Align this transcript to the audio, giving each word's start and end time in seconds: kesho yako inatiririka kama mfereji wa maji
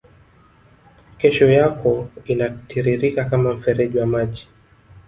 kesho 1.19 1.45
yako 1.59 2.09
inatiririka 2.25 3.25
kama 3.25 3.53
mfereji 3.53 3.97
wa 3.97 4.05
maji 4.05 4.47